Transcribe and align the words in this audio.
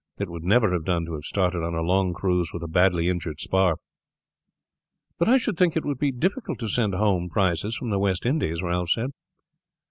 It 0.17 0.29
would 0.29 0.43
never 0.43 0.71
have 0.73 0.83
done 0.83 1.05
to 1.05 1.13
have 1.13 1.25
started 1.25 1.59
on 1.61 1.75
a 1.75 1.83
long 1.83 2.11
cruise 2.11 2.49
with 2.51 2.63
a 2.63 2.67
badly 2.67 3.07
injured 3.07 3.39
spar." 3.39 3.75
"But 5.19 5.29
I 5.29 5.37
should 5.37 5.57
think 5.59 5.77
it 5.77 5.85
would 5.85 5.99
be 5.99 6.11
difficult 6.11 6.57
to 6.57 6.67
send 6.69 6.95
home 6.95 7.29
prizes 7.29 7.77
from 7.77 7.91
the 7.91 7.99
West 7.99 8.25
Indies," 8.25 8.63
Ralph 8.63 8.89
said. 8.89 9.11